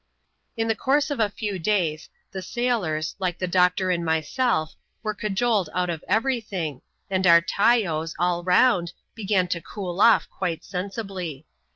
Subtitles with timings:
[0.57, 5.13] In the course of a few days, the sailors, like the doctor and mjraelf, were
[5.13, 6.81] cajoled out of every thin^,
[7.11, 11.43] and our" tajos,^ all round, began to cool off quite aenaWAy.